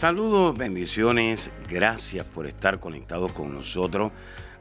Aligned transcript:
Saludos, 0.00 0.56
bendiciones, 0.56 1.50
gracias 1.68 2.26
por 2.26 2.46
estar 2.46 2.80
conectados 2.80 3.32
con 3.32 3.52
nosotros 3.52 4.12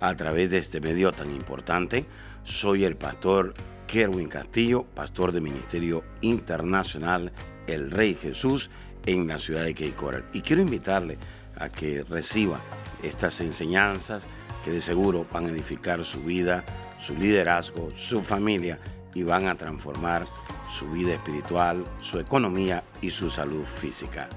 a 0.02 0.14
través 0.16 0.52
de 0.52 0.58
este 0.58 0.82
medio 0.82 1.14
tan 1.14 1.32
importante. 1.32 2.06
Soy 2.44 2.84
el 2.84 2.98
pastor 2.98 3.54
Kerwin 3.88 4.28
Castillo, 4.28 4.84
pastor 4.84 5.32
del 5.32 5.44
Ministerio 5.44 6.04
Internacional 6.20 7.32
El 7.68 7.90
Rey 7.90 8.16
Jesús 8.16 8.70
en 9.06 9.30
la 9.30 9.40
ciudad 9.40 9.64
de 9.64 9.74
Cape. 9.74 10.26
Y 10.34 10.42
quiero 10.42 10.62
invitarle 10.62 11.18
a 11.56 11.70
que 11.70 12.04
reciba 12.04 12.60
estas 13.02 13.40
enseñanzas 13.40 14.28
que 14.66 14.72
de 14.72 14.82
seguro 14.82 15.26
van 15.32 15.46
a 15.46 15.52
edificar 15.52 16.04
su 16.04 16.22
vida, 16.22 16.66
su 17.00 17.16
liderazgo, 17.16 17.88
su 17.96 18.20
familia 18.20 18.78
y 19.14 19.24
van 19.24 19.48
a 19.48 19.56
transformar 19.56 20.26
su 20.68 20.90
vida 20.90 21.14
espiritual, 21.14 21.86
su 22.02 22.20
economía 22.20 22.84
y 23.00 23.12
su 23.12 23.30
salud 23.30 23.64
física. 23.64 24.28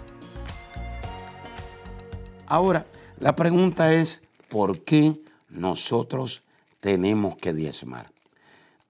Ahora, 2.53 2.85
la 3.19 3.35
pregunta 3.35 3.95
es, 3.95 4.25
¿por 4.51 4.81
qué 4.81 5.19
nosotros 5.49 6.43
tenemos 6.81 7.35
que 7.37 7.55
diezmar? 7.55 8.13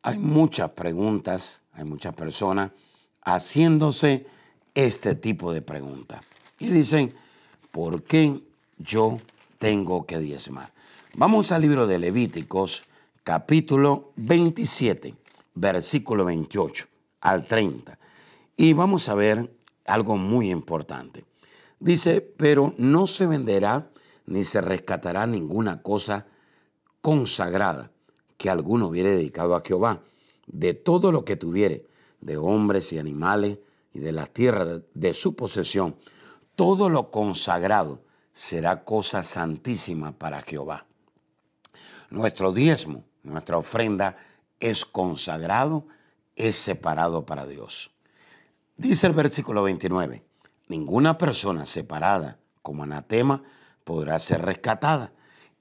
Hay 0.03 0.19
muchas 0.19 0.71
preguntas, 0.71 1.63
hay 1.73 1.85
muchas 1.85 2.13
personas 2.13 2.73
haciéndose 3.25 4.27
este 4.75 5.15
tipo 5.15 5.53
de 5.53 5.63
preguntas. 5.63 6.25
Y 6.59 6.71
dicen, 6.71 7.15
¿por 7.71 8.03
qué 8.03 8.43
yo 8.79 9.15
tengo 9.59 10.07
que 10.07 10.19
diezmar? 10.19 10.73
Vamos 11.15 11.53
al 11.53 11.63
libro 11.63 11.87
de 11.87 12.01
Levíticos, 12.01 12.83
capítulo 13.23 14.11
27, 14.17 15.15
versículo 15.55 16.25
28 16.25 16.87
al 17.21 17.47
30. 17.47 17.97
Y 18.57 18.73
vamos 18.73 19.09
a 19.09 19.15
ver 19.15 19.55
algo 19.87 20.17
muy 20.17 20.51
importante. 20.51 21.25
Dice, 21.83 22.21
pero 22.21 22.75
no 22.79 23.09
se 23.09 23.27
venderá 23.27 23.91
ni 24.27 24.45
se 24.45 24.61
rescatará 24.61 25.27
ninguna 25.27 25.83
cosa 25.83 26.27
consagrada 27.01 27.91
que 28.37 28.51
alguno 28.51 28.87
hubiere 28.87 29.11
dedicado 29.11 29.57
a 29.57 29.63
Jehová, 29.67 30.01
de 30.47 30.75
todo 30.75 31.11
lo 31.11 31.25
que 31.25 31.35
tuviere, 31.35 31.85
de 32.21 32.37
hombres 32.37 32.93
y 32.93 33.01
animales 33.01 33.59
y 33.93 33.99
de 33.99 34.13
las 34.13 34.31
tierras 34.31 34.83
de 34.95 35.13
su 35.13 35.35
posesión, 35.35 35.97
todo 36.55 36.89
lo 36.89 37.11
consagrado 37.11 38.01
será 38.33 38.85
cosa 38.85 39.25
santísima 39.25 40.13
para 40.13 40.41
Jehová. 40.43 40.87
Nuestro 42.11 42.53
diezmo, 42.53 43.03
nuestra 43.25 43.57
ofrenda 43.57 44.17
es 44.61 44.85
consagrado, 44.85 45.85
es 46.37 46.55
separado 46.55 47.27
para 47.27 47.45
Dios. 47.45 47.91
Dice 48.77 49.09
el 49.09 49.15
versículo 49.15 49.65
29, 49.65 50.23
Ninguna 50.73 51.19
persona 51.19 51.67
separada 51.67 52.39
como 52.63 52.85
anatema 52.85 53.43
podrá 53.85 54.19
ser 54.19 54.41
rescatada. 54.41 55.13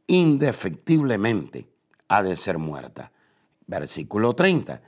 Indefectiblemente 0.08 1.68
ha 2.08 2.24
de 2.24 2.38
ser 2.38 2.58
muerta. 2.60 3.12
Versículo 3.68 4.36
30. 4.38 4.82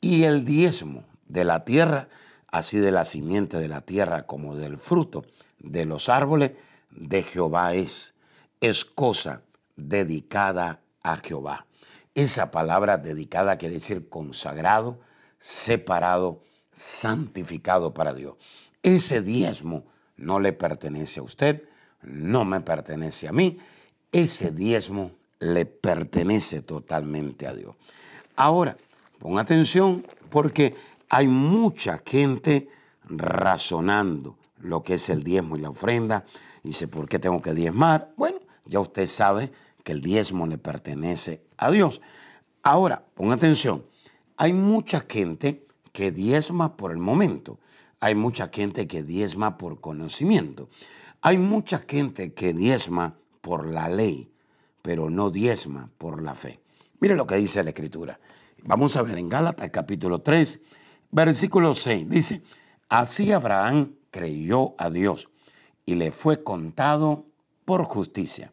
Y 0.00 0.22
el 0.22 0.46
diezmo 0.46 1.04
de 1.28 1.44
la 1.44 1.66
tierra, 1.66 2.08
así 2.50 2.78
de 2.78 2.90
la 2.90 3.04
simiente 3.04 3.58
de 3.58 3.68
la 3.68 3.82
tierra 3.82 4.24
como 4.24 4.56
del 4.56 4.78
fruto 4.78 5.26
de 5.58 5.84
los 5.84 6.08
árboles, 6.08 6.52
de 6.90 7.22
Jehová 7.22 7.74
es. 7.74 8.14
Es 8.62 8.86
cosa 8.86 9.42
dedicada 9.76 10.80
a 11.02 11.18
Jehová. 11.18 11.66
Esa 12.14 12.50
palabra 12.50 12.96
dedicada 12.96 13.58
quiere 13.58 13.74
decir 13.74 14.08
consagrado, 14.08 15.00
separado, 15.38 16.42
santificado 16.72 17.92
para 17.92 18.14
Dios. 18.14 18.36
Ese 18.86 19.20
diezmo 19.20 19.82
no 20.16 20.38
le 20.38 20.52
pertenece 20.52 21.18
a 21.18 21.24
usted, 21.24 21.64
no 22.02 22.44
me 22.44 22.60
pertenece 22.60 23.26
a 23.26 23.32
mí. 23.32 23.58
Ese 24.12 24.52
diezmo 24.52 25.10
le 25.40 25.66
pertenece 25.66 26.62
totalmente 26.62 27.48
a 27.48 27.54
Dios. 27.54 27.74
Ahora, 28.36 28.76
pon 29.18 29.40
atención 29.40 30.06
porque 30.30 30.76
hay 31.08 31.26
mucha 31.26 32.00
gente 32.06 32.68
razonando 33.08 34.38
lo 34.60 34.84
que 34.84 34.94
es 34.94 35.10
el 35.10 35.24
diezmo 35.24 35.56
y 35.56 35.62
la 35.62 35.70
ofrenda. 35.70 36.24
Dice, 36.62 36.86
¿por 36.86 37.08
qué 37.08 37.18
tengo 37.18 37.42
que 37.42 37.54
diezmar? 37.54 38.12
Bueno, 38.16 38.38
ya 38.66 38.78
usted 38.78 39.06
sabe 39.06 39.50
que 39.82 39.90
el 39.90 40.00
diezmo 40.00 40.46
le 40.46 40.58
pertenece 40.58 41.42
a 41.56 41.72
Dios. 41.72 42.00
Ahora, 42.62 43.04
pon 43.14 43.32
atención, 43.32 43.84
hay 44.36 44.52
mucha 44.52 45.04
gente 45.08 45.66
que 45.90 46.12
diezma 46.12 46.76
por 46.76 46.92
el 46.92 46.98
momento. 46.98 47.58
Hay 48.00 48.14
mucha 48.14 48.48
gente 48.48 48.86
que 48.86 49.02
diezma 49.02 49.58
por 49.58 49.80
conocimiento. 49.80 50.68
Hay 51.22 51.38
mucha 51.38 51.78
gente 51.78 52.34
que 52.34 52.52
diezma 52.52 53.16
por 53.40 53.66
la 53.66 53.88
ley, 53.88 54.30
pero 54.82 55.10
no 55.10 55.30
diezma 55.30 55.90
por 55.98 56.22
la 56.22 56.34
fe. 56.34 56.60
Mire 57.00 57.14
lo 57.14 57.26
que 57.26 57.36
dice 57.36 57.62
la 57.62 57.70
Escritura. 57.70 58.18
Vamos 58.64 58.96
a 58.96 59.02
ver 59.02 59.18
en 59.18 59.28
Gálatas 59.28 59.70
capítulo 59.70 60.20
3, 60.20 60.60
versículo 61.10 61.74
6. 61.74 62.08
Dice, 62.08 62.42
así 62.88 63.32
Abraham 63.32 63.94
creyó 64.10 64.74
a 64.78 64.90
Dios 64.90 65.28
y 65.84 65.94
le 65.94 66.10
fue 66.10 66.42
contado 66.42 67.26
por 67.64 67.84
justicia. 67.84 68.52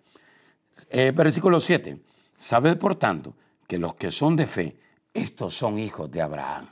Eh, 0.89 1.11
versículo 1.11 1.59
7. 1.59 1.99
Sabed 2.35 2.77
por 2.77 2.95
tanto 2.95 3.35
que 3.67 3.77
los 3.77 3.95
que 3.95 4.11
son 4.11 4.35
de 4.35 4.47
fe, 4.47 4.77
estos 5.13 5.53
son 5.53 5.79
hijos 5.79 6.11
de 6.11 6.21
Abraham. 6.21 6.67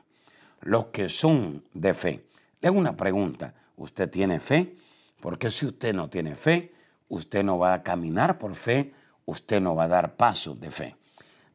Los 0.62 0.88
que 0.88 1.10
son 1.10 1.64
de 1.74 1.94
fe. 1.94 2.26
Le 2.62 2.68
hago 2.68 2.78
una 2.78 2.96
pregunta. 2.96 3.54
¿Usted 3.76 4.10
tiene 4.10 4.40
fe? 4.40 4.78
Porque 5.20 5.50
si 5.50 5.66
usted 5.66 5.94
no 5.94 6.10
tiene 6.10 6.36
fe, 6.36 6.74
usted 7.10 7.44
no 7.44 7.58
va 7.58 7.74
a 7.74 7.84
caminar 7.84 8.38
por 8.38 8.56
fe, 8.56 8.94
usted 9.26 9.60
no 9.62 9.76
va 9.76 9.86
a 9.86 9.88
dar 9.88 10.16
pasos 10.16 10.60
de 10.60 10.72
fe. 10.72 10.96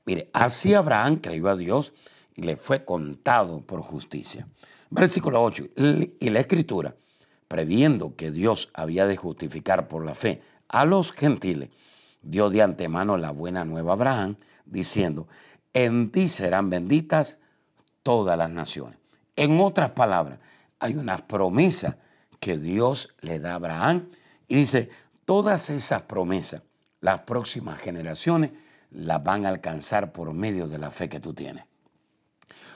Mire, 0.04 0.30
así 0.32 0.74
Abraham 0.74 1.16
creyó 1.16 1.48
a 1.48 1.56
Dios 1.56 1.92
y 2.34 2.42
le 2.42 2.56
fue 2.56 2.84
contado 2.84 3.60
por 3.60 3.80
justicia. 3.80 4.46
Versículo 4.90 5.42
8. 5.42 5.68
Y 6.20 6.30
la 6.30 6.40
escritura, 6.40 6.94
previendo 7.48 8.14
que 8.14 8.30
Dios 8.30 8.70
había 8.74 9.06
de 9.06 9.16
justificar 9.16 9.88
por 9.88 10.04
la 10.04 10.14
fe 10.14 10.42
a 10.68 10.84
los 10.84 11.12
gentiles, 11.12 11.70
dio 12.22 12.50
de 12.50 12.62
antemano 12.62 13.16
la 13.16 13.30
buena 13.30 13.64
nueva 13.64 13.92
a 13.92 13.94
Abraham, 13.94 14.36
diciendo, 14.64 15.28
en 15.72 16.10
ti 16.10 16.28
serán 16.28 16.70
benditas 16.70 17.38
todas 18.02 18.38
las 18.38 18.50
naciones. 18.50 18.98
En 19.36 19.60
otras 19.60 19.90
palabras, 19.90 20.38
hay 20.78 20.94
una 20.96 21.26
promesa 21.26 21.98
que 22.40 22.58
Dios 22.58 23.14
le 23.20 23.38
da 23.38 23.52
a 23.52 23.54
Abraham 23.56 24.10
y 24.48 24.56
dice, 24.56 24.90
todas 25.24 25.70
esas 25.70 26.02
promesas, 26.02 26.62
las 27.00 27.20
próximas 27.20 27.80
generaciones 27.80 28.50
las 28.90 29.22
van 29.22 29.46
a 29.46 29.48
alcanzar 29.48 30.12
por 30.12 30.32
medio 30.32 30.68
de 30.68 30.78
la 30.78 30.90
fe 30.90 31.08
que 31.08 31.20
tú 31.20 31.34
tienes. 31.34 31.64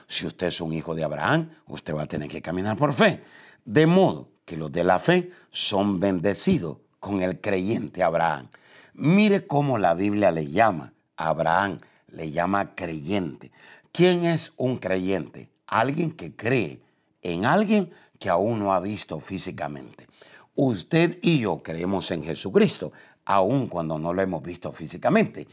Si 0.07 0.25
usted 0.25 0.47
es 0.47 0.61
un 0.61 0.73
hijo 0.73 0.93
de 0.93 1.03
Abraham, 1.03 1.49
usted 1.67 1.95
va 1.95 2.03
a 2.03 2.07
tener 2.07 2.29
que 2.29 2.41
caminar 2.41 2.75
por 2.75 2.93
fe. 2.93 3.23
De 3.63 3.87
modo 3.87 4.29
que 4.45 4.57
los 4.57 4.71
de 4.71 4.83
la 4.83 4.99
fe 4.99 5.31
son 5.49 5.99
bendecidos 5.99 6.77
con 6.99 7.21
el 7.21 7.39
creyente 7.39 8.03
Abraham. 8.03 8.49
Mire 8.93 9.47
cómo 9.47 9.77
la 9.77 9.93
Biblia 9.93 10.31
le 10.31 10.47
llama 10.47 10.93
a 11.15 11.29
Abraham, 11.29 11.79
le 12.09 12.31
llama 12.31 12.75
creyente. 12.75 13.51
¿Quién 13.91 14.25
es 14.25 14.53
un 14.57 14.77
creyente? 14.77 15.49
Alguien 15.65 16.11
que 16.11 16.35
cree 16.35 16.81
en 17.21 17.45
alguien 17.45 17.91
que 18.19 18.29
aún 18.29 18.59
no 18.59 18.73
ha 18.73 18.79
visto 18.79 19.19
físicamente. 19.19 20.07
Usted 20.55 21.19
y 21.21 21.39
yo 21.39 21.63
creemos 21.63 22.11
en 22.11 22.23
Jesucristo, 22.23 22.91
aun 23.25 23.67
cuando 23.67 23.97
no 23.97 24.13
lo 24.13 24.21
hemos 24.21 24.43
visto 24.43 24.71
físicamente. 24.71 25.47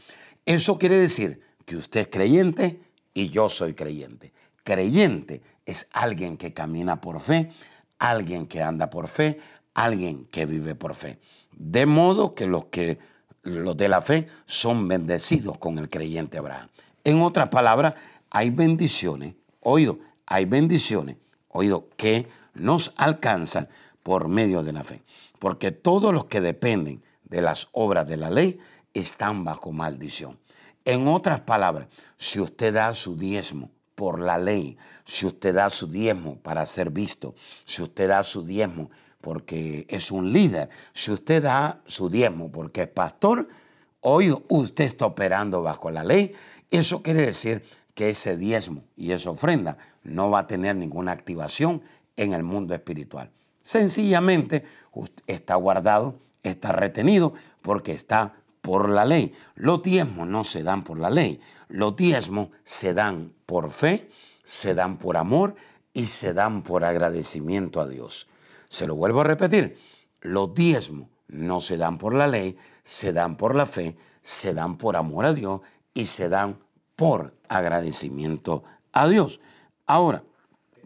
Eso 0.45 0.77
quiere 0.77 0.97
decir 0.97 1.41
que 1.65 1.75
usted 1.75 2.01
es 2.01 2.07
creyente 2.07 2.81
y 3.13 3.29
yo 3.29 3.49
soy 3.49 3.73
creyente. 3.73 4.33
Creyente 4.63 5.41
es 5.65 5.87
alguien 5.93 6.37
que 6.37 6.53
camina 6.53 7.01
por 7.01 7.19
fe, 7.19 7.49
alguien 7.97 8.45
que 8.45 8.61
anda 8.61 8.89
por 8.89 9.07
fe, 9.07 9.39
alguien 9.73 10.25
que 10.25 10.45
vive 10.45 10.75
por 10.75 10.95
fe. 10.95 11.19
De 11.55 11.85
modo 11.85 12.35
que 12.35 12.45
los 12.45 12.65
que 12.65 12.99
los 13.43 13.77
de 13.77 13.89
la 13.89 14.01
fe 14.01 14.27
son 14.45 14.87
bendecidos 14.87 15.57
con 15.57 15.79
el 15.79 15.89
creyente 15.89 16.37
Abraham. 16.37 16.69
En 17.03 17.21
otras 17.21 17.49
palabras, 17.49 17.95
hay 18.29 18.49
bendiciones, 18.49 19.33
oído, 19.61 19.99
hay 20.25 20.45
bendiciones 20.45 21.15
oído, 21.49 21.89
que 21.97 22.27
nos 22.53 22.93
alcanzan 22.97 23.67
por 24.03 24.27
medio 24.27 24.63
de 24.63 24.73
la 24.73 24.83
fe. 24.83 25.01
Porque 25.39 25.71
todos 25.71 26.13
los 26.13 26.25
que 26.25 26.41
dependen 26.41 27.03
de 27.25 27.41
las 27.41 27.69
obras 27.71 28.07
de 28.07 28.17
la 28.17 28.29
ley 28.29 28.59
están 28.93 29.43
bajo 29.43 29.71
maldición. 29.71 30.39
En 30.85 31.07
otras 31.07 31.41
palabras, 31.41 31.87
si 32.17 32.39
usted 32.39 32.73
da 32.73 32.93
su 32.93 33.15
diezmo 33.15 33.69
por 33.95 34.19
la 34.19 34.37
ley, 34.37 34.77
si 35.05 35.25
usted 35.25 35.53
da 35.53 35.69
su 35.69 35.87
diezmo 35.87 36.37
para 36.37 36.65
ser 36.65 36.89
visto, 36.89 37.35
si 37.65 37.81
usted 37.81 38.09
da 38.09 38.23
su 38.23 38.43
diezmo 38.43 38.89
porque 39.21 39.85
es 39.89 40.11
un 40.11 40.31
líder, 40.31 40.69
si 40.93 41.11
usted 41.11 41.43
da 41.43 41.81
su 41.85 42.09
diezmo 42.09 42.51
porque 42.51 42.83
es 42.83 42.87
pastor, 42.87 43.47
hoy 44.01 44.33
usted 44.47 44.85
está 44.85 45.05
operando 45.05 45.61
bajo 45.61 45.91
la 45.91 46.03
ley. 46.03 46.33
Eso 46.71 47.01
quiere 47.01 47.21
decir 47.21 47.63
que 47.93 48.09
ese 48.09 48.37
diezmo 48.37 48.83
y 48.95 49.11
esa 49.11 49.31
ofrenda 49.31 49.77
no 50.03 50.29
va 50.29 50.39
a 50.39 50.47
tener 50.47 50.75
ninguna 50.75 51.11
activación 51.11 51.81
en 52.15 52.33
el 52.33 52.43
mundo 52.43 52.73
espiritual. 52.73 53.31
Sencillamente 53.61 54.65
está 55.27 55.55
guardado, 55.55 56.15
está 56.43 56.71
retenido 56.71 57.33
porque 57.61 57.91
está 57.91 58.33
por 58.61 58.89
la 58.89 59.05
ley. 59.05 59.33
Los 59.55 59.83
diezmos 59.83 60.27
no 60.27 60.43
se 60.43 60.63
dan 60.63 60.83
por 60.83 60.99
la 60.99 61.09
ley. 61.09 61.39
Los 61.67 61.95
diezmos 61.95 62.49
se 62.63 62.93
dan 62.93 63.33
por 63.45 63.69
fe, 63.69 64.09
se 64.43 64.73
dan 64.73 64.97
por 64.97 65.17
amor 65.17 65.55
y 65.93 66.05
se 66.05 66.33
dan 66.33 66.63
por 66.63 66.83
agradecimiento 66.83 67.81
a 67.81 67.87
Dios. 67.87 68.27
Se 68.69 68.87
lo 68.87 68.95
vuelvo 68.95 69.21
a 69.21 69.25
repetir. 69.25 69.77
Los 70.21 70.53
diezmos 70.53 71.09
no 71.27 71.59
se 71.59 71.77
dan 71.77 71.97
por 71.97 72.13
la 72.13 72.27
ley, 72.27 72.57
se 72.83 73.13
dan 73.13 73.37
por 73.37 73.55
la 73.55 73.65
fe, 73.65 73.95
se 74.21 74.53
dan 74.53 74.77
por 74.77 74.95
amor 74.95 75.25
a 75.25 75.33
Dios 75.33 75.61
y 75.93 76.05
se 76.05 76.29
dan 76.29 76.59
por 76.95 77.35
agradecimiento 77.47 78.63
a 78.91 79.07
Dios. 79.07 79.39
Ahora, 79.89 80.23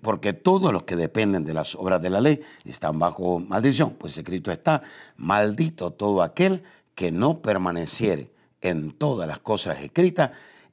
porque 0.01 0.31
todos 0.31 0.71
los 0.71 0.83
que 0.83 0.95
dependen 0.95 1.43
de 1.43 1.53
las 1.53 1.75
obras 1.75 2.01
de 2.01 2.09
la 2.09 2.21
ley 2.21 2.39
están 2.63 2.99
bajo 2.99 3.41
maldición, 3.41 3.95
pues 3.99 4.17
escrito 4.17 4.49
está, 4.49 4.81
maldito 5.17 5.91
todo 5.91 6.23
aquel 6.23 6.63
que 6.95 7.11
no 7.11 7.41
permaneciere 7.41 8.31
en 8.61 8.91
todas 8.91 9.27
las 9.27 9.39
cosas 9.39 9.81
escritas 9.81 10.31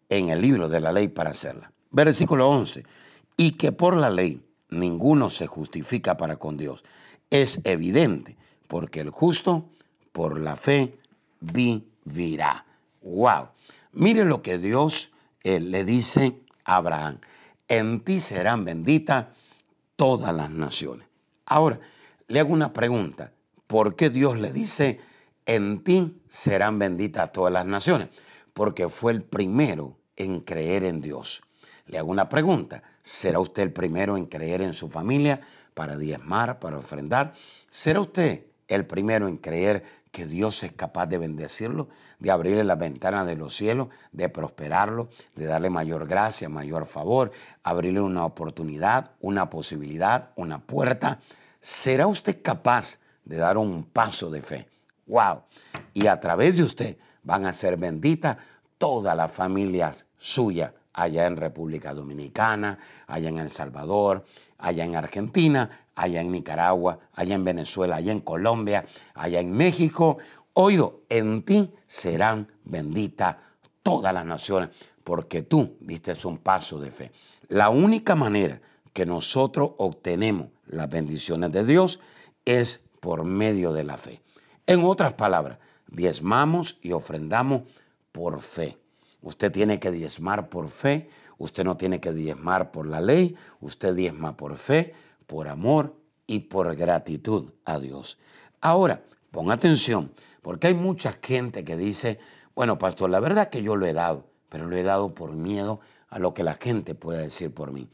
en 0.09 0.29
el 0.29 0.41
libro 0.41 0.69
de 0.69 0.79
la 0.79 0.93
ley 0.93 1.09
para 1.09 1.31
hacerla. 1.31 1.73
Versículo 1.91 2.49
11, 2.49 2.85
y 3.37 3.53
que 3.53 3.73
por 3.73 3.97
la 3.97 4.11
ley 4.11 4.41
ninguno 4.69 5.29
se 5.29 5.49
justifica 5.49 6.17
para 6.17 6.37
con 6.37 6.57
Dios. 6.57 6.85
Es 7.31 7.61
evidente, 7.65 8.37
porque 8.69 9.01
el 9.01 9.11
justo 9.11 9.65
por 10.13 10.39
la 10.39 10.55
fe 10.55 11.01
vivirá. 11.41 12.65
¡Wow! 13.03 13.49
Mire 13.91 14.25
lo 14.25 14.41
que 14.41 14.59
Dios 14.59 15.11
eh, 15.43 15.59
le 15.59 15.85
dice 15.85 16.41
a 16.65 16.77
Abraham. 16.77 17.19
En 17.71 18.01
ti 18.01 18.19
serán 18.19 18.65
benditas 18.65 19.27
todas 19.95 20.35
las 20.35 20.51
naciones. 20.51 21.07
Ahora, 21.47 21.79
le 22.27 22.41
hago 22.41 22.53
una 22.53 22.73
pregunta. 22.73 23.33
¿Por 23.69 23.95
qué 23.95 24.11
Dios 24.11 24.41
le 24.41 24.53
dice, 24.53 24.99
en 25.47 25.85
ti 25.85 26.21
serán 26.29 26.81
benditas 26.81 27.31
todas 27.31 27.53
las 27.53 27.65
naciones? 27.65 28.09
Porque 28.55 28.89
fue 28.89 29.13
el 29.13 29.23
primero 29.23 29.97
en 30.17 30.41
creer 30.41 30.85
en 30.85 31.01
Dios. 31.01 31.43
Le 31.87 31.99
hago 31.99 32.11
una 32.11 32.29
pregunta. 32.29 32.83
¿Será 33.05 33.39
usted 33.39 33.63
el 33.63 33.73
primero 33.73 34.17
en 34.17 34.27
creer 34.27 34.63
en 34.63 34.75
su 34.75 34.89
familia 34.89 35.41
para 35.73 35.97
diezmar, 35.97 36.59
para 36.59 36.79
ofrendar? 36.79 37.35
¿Será 37.69 38.01
usted 38.01 38.47
el 38.71 38.87
primero 38.87 39.29
en 39.29 39.37
creer 39.37 39.85
que 40.11 40.27
Dios 40.27 40.63
es 40.63 40.73
capaz 40.73 41.07
de 41.07 41.19
bendecirlo, 41.19 41.89
de 42.19 42.31
abrirle 42.31 42.65
las 42.65 42.79
ventanas 42.79 43.27
de 43.27 43.37
los 43.37 43.55
cielos, 43.55 43.89
de 44.13 44.29
prosperarlo, 44.29 45.09
de 45.35 45.47
darle 45.47 45.71
mayor 45.71 46.07
gracia, 46.07 46.49
mayor 46.49 46.87
favor, 46.87 47.31
abrirle 47.63 48.01
una 48.01 48.25
oportunidad, 48.25 49.13
una 49.21 49.51
posibilidad, 49.51 50.31
una 50.37 50.59
puerta. 50.61 51.21
¿Será 51.61 52.07
usted 52.07 52.43
capaz 52.43 52.99
de 53.25 53.37
dar 53.37 53.59
un 53.59 53.85
paso 53.85 54.31
de 54.31 54.43
fe? 54.43 54.69
¡Wow! 55.07 55.43
Y 55.93 56.07
a 56.07 56.19
través 56.21 56.57
de 56.57 56.63
usted 56.63 56.97
van 57.23 57.47
a 57.47 57.53
ser 57.53 57.77
benditas 57.77 58.37
todas 58.79 59.17
las 59.17 59.31
familias 59.31 60.07
suyas 60.17 60.73
allá 60.93 61.27
en 61.27 61.37
República 61.37 61.95
Dominicana, 61.95 62.79
allá 63.07 63.29
en 63.29 63.39
El 63.39 63.51
Salvador, 63.51 64.25
allá 64.61 64.85
en 64.85 64.97
Argentina, 64.97 65.87
allá 65.95 66.21
en 66.21 66.33
Nicaragua, 66.33 66.99
allá 67.13 67.35
en 67.35 67.45
Venezuela, 67.45 67.97
allá 67.97 68.13
en 68.13 68.21
Colombia, 68.21 68.85
allá 69.15 69.41
en 69.41 69.53
México. 69.53 70.19
Oído, 70.55 71.03
en 71.09 71.43
ti 71.43 71.71
serán 71.87 72.49
benditas 72.65 73.37
todas 73.83 74.13
las 74.13 74.25
naciones, 74.25 74.71
porque 75.05 75.43
tú 75.43 75.77
diste 75.81 76.15
un 76.25 76.39
paso 76.39 76.79
de 76.79 76.91
fe. 76.91 77.13
La 77.49 77.69
única 77.71 78.15
manera 78.15 78.61
que 78.93 79.07
nosotros 79.07 79.73
obtenemos 79.79 80.49
las 80.67 80.89
bendiciones 80.89 81.53
de 81.53 81.65
Dios 81.65 82.01
es 82.45 82.85
por 83.01 83.25
medio 83.25 83.73
de 83.73 83.85
la 83.85 83.97
fe. 83.97 84.21
En 84.67 84.85
otras 84.85 85.15
palabras, 85.15 85.59
diezmamos 85.89 86.79
y 86.83 86.93
ofrendamos 86.93 87.63
por 88.13 88.41
fe. 88.41 88.79
Usted 89.23 89.53
tiene 89.53 89.81
que 89.81 89.91
diezmar 89.91 90.49
por 90.49 90.69
fe, 90.69 91.09
usted 91.41 91.65
no 91.65 91.77
tiene 91.77 92.01
que 92.01 92.13
diezmar 92.13 92.71
por 92.71 92.87
la 92.87 93.01
ley, 93.01 93.35
usted 93.61 93.95
diezma 93.95 94.37
por 94.37 94.59
fe, 94.59 94.95
por 95.27 95.49
amor 95.49 95.97
y 96.27 96.41
por 96.41 96.77
gratitud 96.77 97.51
a 97.65 97.81
Dios. 97.81 98.19
Ahora, 98.61 99.03
pon 99.31 99.51
atención, 99.51 100.13
porque 100.43 100.67
hay 100.67 100.75
mucha 100.75 101.19
gente 101.23 101.65
que 101.65 101.79
dice, 101.79 102.21
bueno, 102.55 102.79
pastor, 102.79 103.09
la 103.09 103.21
verdad 103.21 103.49
que 103.49 103.63
yo 103.63 103.75
lo 103.75 103.87
he 103.87 103.95
dado, 103.95 104.27
pero 104.51 104.67
lo 104.67 104.77
he 104.77 104.83
dado 104.83 105.15
por 105.15 105.33
miedo 105.33 105.81
a 106.11 106.19
lo 106.19 106.35
que 106.35 106.43
la 106.43 106.55
gente 106.55 106.95
pueda 106.95 107.21
decir 107.21 107.55
por 107.55 107.73
mí. 107.73 107.89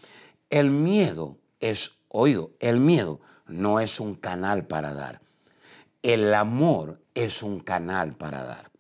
El 0.51 0.73
miedo 0.73 1.39
es 1.61 2.01
oído, 2.09 2.51
el 2.59 2.81
miedo 2.81 3.21
no 3.47 3.79
es 3.79 4.01
un 4.01 4.17
canal 4.17 4.67
para 4.67 4.93
dar. 4.93 5.21
El 6.03 6.35
amor 6.35 7.01
es 7.15 7.45
un 7.45 7.61
canal 7.61 8.15
para 8.17 8.43
dar. 8.43 8.71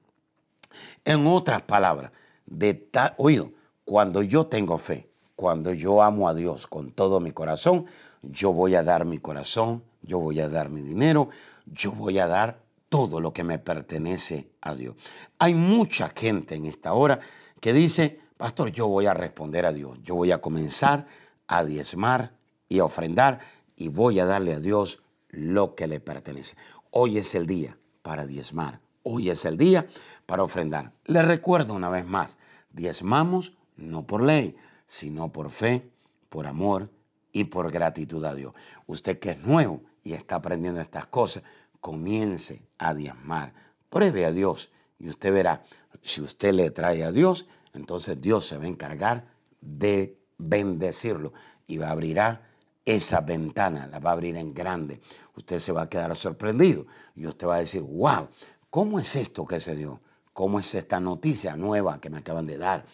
En 1.05 1.25
otras 1.29 1.63
palabras, 1.63 2.11
de 2.47 2.89
oído, 3.17 3.53
cuando 3.87 4.21
yo 4.21 4.47
tengo 4.47 4.79
fe, 4.79 5.09
cuando 5.37 5.73
yo 5.73 6.03
amo 6.03 6.29
a 6.29 6.35
Dios 6.35 6.67
con 6.67 6.91
todo 6.91 7.21
mi 7.21 7.31
corazón, 7.31 7.87
yo 8.21 8.53
voy 8.53 8.75
a 8.75 8.83
dar 8.83 9.05
mi 9.05 9.19
corazón, 9.19 9.85
yo 10.03 10.19
voy 10.19 10.41
a 10.41 10.49
dar 10.49 10.71
mi 10.71 10.81
dinero, 10.81 11.31
yo 11.67 11.93
voy 11.93 12.19
a 12.19 12.27
dar 12.27 12.59
todo 12.88 13.21
lo 13.21 13.33
que 13.33 13.44
me 13.44 13.61
pertenece 13.61 14.50
a 14.61 14.75
Dios. 14.75 14.97
Hay 15.38 15.55
mucha 15.55 16.09
gente 16.09 16.56
en 16.56 16.67
esta 16.67 16.94
hora 16.94 17.21
que 17.61 17.73
dice, 17.73 18.19
pastor, 18.37 18.73
yo 18.73 18.88
voy 18.88 19.06
a 19.06 19.15
responder 19.15 19.65
a 19.65 19.73
Dios, 19.73 20.00
yo 20.03 20.17
voy 20.17 20.32
a 20.32 20.41
comenzar 20.41 21.06
a 21.47 21.65
diezmar 21.65 22.32
y 22.69 22.81
a 22.81 22.85
ofrendar 22.85 23.39
y 23.77 23.87
voy 23.87 24.19
a 24.19 24.27
darle 24.27 24.55
a 24.55 24.59
Dios 24.59 25.00
lo 25.29 25.77
que 25.77 25.87
le 25.87 26.00
pertenece. 26.00 26.56
Hoy 26.91 27.19
es 27.19 27.37
el 27.37 27.47
día 27.47 27.79
para 28.03 28.27
diezmar, 28.27 28.81
hoy 29.05 29.31
es 29.31 29.44
el 29.44 29.56
día 29.56 29.87
para 30.27 30.43
ofrendar. 30.43 30.91
Le 31.05 31.23
recuerdo 31.23 31.73
una 31.75 31.89
vez 31.89 32.05
más, 32.05 32.39
diezmamos 32.73 33.53
no 33.76 34.06
por 34.06 34.23
ley, 34.23 34.56
sino 34.87 35.32
por 35.32 35.50
fe, 35.50 35.90
por 36.28 36.46
amor 36.46 36.90
y 37.32 37.44
por 37.44 37.70
gratitud 37.70 38.25
a 38.25 38.34
Dios. 38.34 38.55
Usted 38.87 39.19
que 39.19 39.32
es 39.32 39.38
nuevo 39.38 39.82
y 40.02 40.12
está 40.14 40.37
aprendiendo 40.37 40.81
estas 40.81 41.06
cosas, 41.06 41.43
comience 41.81 42.62
a 42.78 42.94
diezmar. 42.94 43.52
Pruebe 43.90 44.25
a 44.25 44.32
Dios 44.32 44.70
y 44.99 45.08
usted 45.08 45.32
verá, 45.32 45.64
si 46.02 46.20
usted 46.20 46.52
le 46.52 46.70
trae 46.70 47.05
a 47.05 47.12
Dios, 47.12 47.46
entonces 47.75 48.20
Dios 48.20 48.46
se 48.46 48.56
va 48.56 48.64
a 48.64 48.69
encargar 48.69 49.26
de 49.61 50.19
bendecirlo 50.38 51.32
y 51.67 51.79
va 51.79 51.88
a 51.88 51.93
abrirá 51.93 52.43
esa 52.84 53.20
ventana, 53.20 53.88
la 53.88 53.99
va 53.99 54.11
a 54.11 54.12
abrir 54.12 54.37
en 54.37 54.55
grande. 54.55 55.00
Usted 55.37 55.58
se 55.58 55.72
va 55.72 55.82
a 55.82 55.88
quedar 55.88 56.14
sorprendido 56.17 56.87
y 57.17 57.26
usted 57.26 57.46
va 57.46 57.56
a 57.56 57.61
decir, 57.61 57.82
wow, 57.82 58.29
¿cómo 58.70 59.01
es 59.01 59.17
esto 59.17 59.44
que 59.44 59.60
se 59.60 59.74
dio? 59.74 60.01
¿Cómo 60.32 60.60
es 60.60 60.74
esta 60.74 61.01
noticia 61.01 61.56
nueva 61.56 62.01
que 62.01 62.10
me 62.10 62.19
acaban 62.19 62.46
de 62.46 62.58
dar? 62.58 62.84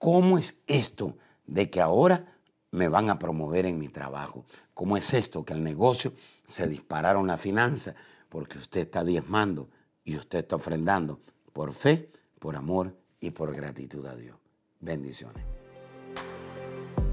¿Cómo 0.00 0.36
es 0.36 0.56
esto 0.66 1.16
de 1.46 1.70
que 1.70 1.80
ahora 1.80 2.26
me 2.70 2.88
van 2.88 3.10
a 3.10 3.18
promover 3.18 3.66
en 3.66 3.78
mi 3.78 3.88
trabajo. 3.88 4.44
¿Cómo 4.74 4.96
es 4.96 5.12
esto? 5.14 5.44
Que 5.44 5.54
el 5.54 5.62
negocio 5.62 6.12
se 6.46 6.66
dispararon 6.66 7.26
la 7.26 7.36
finanza 7.36 7.94
porque 8.28 8.58
usted 8.58 8.82
está 8.82 9.04
diezmando 9.04 9.68
y 10.04 10.16
usted 10.16 10.40
está 10.40 10.56
ofrendando 10.56 11.20
por 11.52 11.72
fe, 11.72 12.10
por 12.38 12.56
amor 12.56 12.96
y 13.20 13.30
por 13.30 13.54
gratitud 13.54 14.06
a 14.06 14.14
Dios. 14.14 14.36
Bendiciones. 14.78 15.44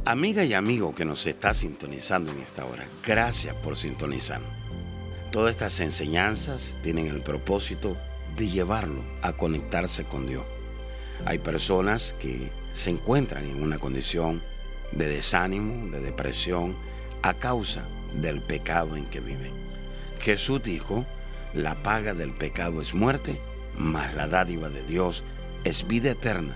Amiga 0.06 0.46
y 0.46 0.54
amigo 0.54 0.96
que 0.96 1.04
nos 1.04 1.26
está 1.28 1.54
sintonizando 1.54 2.32
en 2.32 2.40
esta 2.40 2.66
hora, 2.66 2.86
gracias 3.06 3.56
por 3.56 3.76
sintonizar. 3.76 4.42
Todas 5.32 5.52
estas 5.52 5.82
enseñanzas 5.82 6.78
tienen 6.82 7.08
el 7.08 7.22
propósito 7.24 7.98
de 8.38 8.48
llevarlo 8.48 9.04
a 9.22 9.34
conectarse 9.34 10.06
con 10.06 10.28
Dios. 10.28 10.46
Hay 11.26 11.40
personas 11.40 12.14
que 12.14 12.50
se 12.78 12.92
encuentran 12.92 13.44
en 13.44 13.64
una 13.64 13.80
condición 13.80 14.44
de 14.92 15.08
desánimo, 15.08 15.90
de 15.90 16.00
depresión, 16.00 16.78
a 17.24 17.34
causa 17.34 17.84
del 18.14 18.40
pecado 18.40 18.96
en 18.96 19.08
que 19.08 19.20
vive. 19.20 19.52
Jesús 20.20 20.62
dijo, 20.62 21.04
la 21.54 21.82
paga 21.82 22.14
del 22.14 22.34
pecado 22.34 22.80
es 22.80 22.94
muerte, 22.94 23.42
mas 23.76 24.14
la 24.14 24.28
dádiva 24.28 24.70
de 24.70 24.84
Dios 24.84 25.24
es 25.64 25.88
vida 25.88 26.12
eterna 26.12 26.56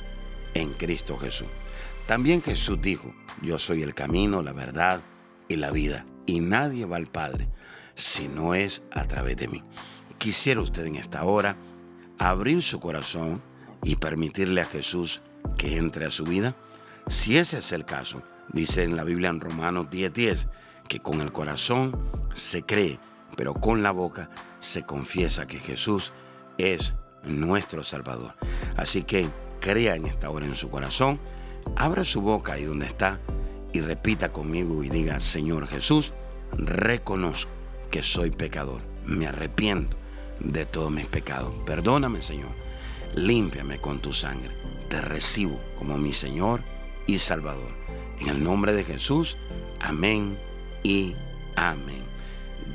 en 0.54 0.74
Cristo 0.74 1.18
Jesús. 1.18 1.48
También 2.06 2.44
Jesús 2.44 2.80
dijo, 2.80 3.16
yo 3.42 3.58
soy 3.58 3.82
el 3.82 3.96
camino, 3.96 4.44
la 4.44 4.54
verdad 4.54 5.02
y 5.48 5.56
la 5.56 5.72
vida, 5.72 6.06
y 6.28 6.40
nadie 6.40 6.86
va 6.86 6.98
al 6.98 7.08
Padre 7.08 7.50
si 7.96 8.28
no 8.28 8.54
es 8.54 8.84
a 8.92 9.08
través 9.08 9.38
de 9.38 9.48
mí. 9.48 9.64
Quisiera 10.20 10.62
usted 10.62 10.86
en 10.86 10.98
esta 10.98 11.24
hora 11.24 11.58
abrir 12.20 12.62
su 12.62 12.80
corazón 12.80 13.42
y 13.82 13.96
permitirle 13.96 14.62
a 14.62 14.66
Jesús 14.66 15.24
que 15.62 15.78
entre 15.78 16.08
a 16.08 16.12
su 16.12 16.24
vida. 16.24 16.56
Si 17.06 17.38
ese 17.38 17.60
es 17.60 17.72
el 17.72 17.86
caso, 17.86 18.24
dice 18.52 18.84
en 18.84 18.96
la 18.96 19.04
Biblia 19.04 19.30
en 19.30 19.40
Romanos 19.40 19.92
10:10, 19.92 20.50
que 20.88 21.02
con 21.02 21.22
el 21.22 21.32
corazón 21.32 21.96
se 22.34 22.64
cree, 22.64 23.00
pero 23.38 23.54
con 23.54 23.84
la 23.84 23.92
boca 23.92 24.32
se 24.60 24.82
confiesa 24.88 25.46
que 25.46 25.60
Jesús 25.60 26.14
es 26.58 26.96
nuestro 27.24 27.84
Salvador. 27.84 28.34
Así 28.76 29.04
que 29.04 29.30
crea 29.60 29.96
en 29.96 30.08
esta 30.08 30.32
hora 30.32 30.48
en 30.48 30.56
su 30.56 30.68
corazón, 30.68 31.20
abra 31.76 32.04
su 32.04 32.22
boca 32.22 32.54
ahí 32.54 32.64
donde 32.64 32.88
está 32.88 33.20
y 33.72 33.82
repita 33.82 34.32
conmigo 34.32 34.84
y 34.84 34.90
diga, 34.90 35.20
Señor 35.20 35.68
Jesús, 35.68 36.12
reconozco 36.54 37.52
que 37.92 38.02
soy 38.02 38.32
pecador. 38.32 38.82
Me 39.06 39.28
arrepiento 39.28 39.96
de 40.40 40.66
todos 40.66 40.92
mis 40.92 41.06
pecados. 41.06 41.54
Perdóname, 41.68 42.24
Señor. 42.24 42.50
Límpiame 43.16 43.80
con 43.80 44.00
tu 44.00 44.14
sangre. 44.14 44.52
Te 44.90 45.02
recibo 45.02 45.60
como 45.78 45.98
mi 45.98 46.14
Señor 46.14 46.64
y 47.08 47.18
Salvador. 47.18 47.72
En 48.20 48.30
el 48.30 48.44
nombre 48.44 48.74
de 48.74 48.84
Jesús, 48.84 49.38
amén 49.80 50.38
y 50.84 51.16
amén. 51.56 52.04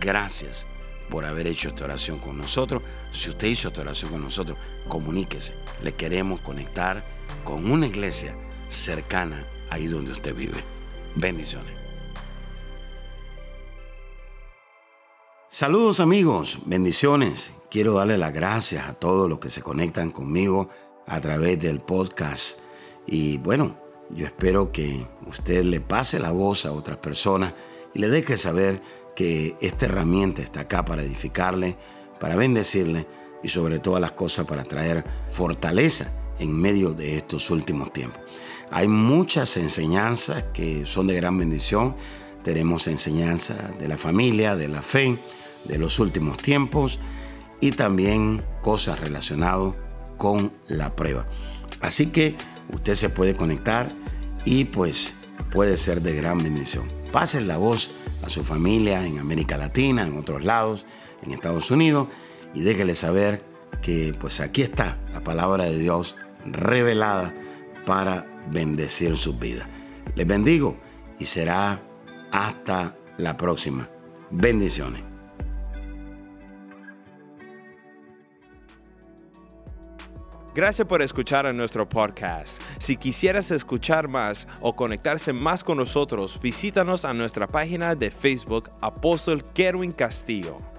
Gracias 0.00 0.66
por 1.08 1.24
haber 1.24 1.46
hecho 1.46 1.68
esta 1.68 1.84
oración 1.84 2.18
con 2.18 2.36
nosotros. 2.36 2.82
Si 3.12 3.30
usted 3.30 3.48
hizo 3.48 3.68
esta 3.68 3.82
oración 3.82 4.10
con 4.10 4.22
nosotros, 4.22 4.58
comuníquese. 4.88 5.54
Le 5.82 5.94
queremos 5.94 6.40
conectar 6.40 7.04
con 7.44 7.70
una 7.70 7.86
iglesia 7.86 8.36
cercana 8.68 9.46
ahí 9.70 9.86
donde 9.86 10.12
usted 10.12 10.34
vive. 10.34 10.62
Bendiciones. 11.14 11.74
Saludos 15.48 16.00
amigos, 16.00 16.58
bendiciones. 16.66 17.54
Quiero 17.76 17.92
darle 17.92 18.16
las 18.16 18.32
gracias 18.32 18.88
a 18.88 18.94
todos 18.94 19.28
los 19.28 19.38
que 19.38 19.50
se 19.50 19.60
conectan 19.60 20.10
conmigo 20.10 20.70
a 21.06 21.20
través 21.20 21.60
del 21.60 21.82
podcast. 21.82 22.58
Y 23.06 23.36
bueno, 23.36 23.76
yo 24.08 24.24
espero 24.24 24.72
que 24.72 25.06
usted 25.26 25.62
le 25.62 25.82
pase 25.82 26.18
la 26.18 26.30
voz 26.30 26.64
a 26.64 26.72
otras 26.72 26.96
personas 26.96 27.52
y 27.92 27.98
le 27.98 28.08
deje 28.08 28.38
saber 28.38 28.80
que 29.14 29.58
esta 29.60 29.84
herramienta 29.84 30.40
está 30.40 30.60
acá 30.60 30.86
para 30.86 31.02
edificarle, 31.02 31.76
para 32.18 32.34
bendecirle 32.34 33.06
y 33.42 33.48
sobre 33.48 33.78
todas 33.78 34.00
las 34.00 34.12
cosas 34.12 34.46
para 34.46 34.64
traer 34.64 35.04
fortaleza 35.28 36.10
en 36.38 36.58
medio 36.58 36.94
de 36.94 37.18
estos 37.18 37.50
últimos 37.50 37.92
tiempos. 37.92 38.22
Hay 38.70 38.88
muchas 38.88 39.54
enseñanzas 39.58 40.44
que 40.54 40.86
son 40.86 41.08
de 41.08 41.16
gran 41.16 41.36
bendición. 41.36 41.94
Tenemos 42.42 42.86
enseñanza 42.86 43.52
de 43.78 43.86
la 43.86 43.98
familia, 43.98 44.56
de 44.56 44.68
la 44.68 44.80
fe, 44.80 45.18
de 45.66 45.76
los 45.76 45.98
últimos 45.98 46.38
tiempos 46.38 46.98
y 47.60 47.72
también 47.72 48.42
cosas 48.62 49.00
relacionadas 49.00 49.74
con 50.16 50.52
la 50.68 50.94
prueba. 50.94 51.26
Así 51.80 52.06
que 52.06 52.36
usted 52.72 52.94
se 52.94 53.08
puede 53.08 53.36
conectar 53.36 53.88
y 54.44 54.64
pues 54.64 55.14
puede 55.50 55.76
ser 55.76 56.02
de 56.02 56.14
gran 56.14 56.42
bendición. 56.42 56.88
Pasen 57.12 57.48
la 57.48 57.56
voz 57.56 57.90
a 58.24 58.30
su 58.30 58.42
familia 58.42 59.06
en 59.06 59.18
América 59.18 59.56
Latina, 59.56 60.02
en 60.06 60.18
otros 60.18 60.44
lados, 60.44 60.86
en 61.22 61.32
Estados 61.32 61.70
Unidos, 61.70 62.08
y 62.54 62.60
déjele 62.60 62.94
saber 62.94 63.44
que 63.82 64.14
pues 64.18 64.40
aquí 64.40 64.62
está 64.62 64.98
la 65.12 65.22
palabra 65.22 65.64
de 65.64 65.78
Dios 65.78 66.16
revelada 66.44 67.34
para 67.84 68.26
bendecir 68.50 69.16
sus 69.16 69.38
vidas. 69.38 69.68
Les 70.14 70.26
bendigo 70.26 70.76
y 71.18 71.24
será 71.24 71.82
hasta 72.32 72.96
la 73.18 73.36
próxima. 73.36 73.88
Bendiciones. 74.30 75.15
Gracias 80.56 80.88
por 80.88 81.02
escuchar 81.02 81.44
a 81.44 81.52
nuestro 81.52 81.86
podcast. 81.86 82.62
Si 82.78 82.96
quisieras 82.96 83.50
escuchar 83.50 84.08
más 84.08 84.48
o 84.62 84.74
conectarse 84.74 85.34
más 85.34 85.62
con 85.62 85.76
nosotros, 85.76 86.40
visítanos 86.40 87.04
a 87.04 87.12
nuestra 87.12 87.46
página 87.46 87.94
de 87.94 88.10
Facebook 88.10 88.70
Apóstol 88.80 89.44
Kerwin 89.52 89.92
Castillo. 89.92 90.75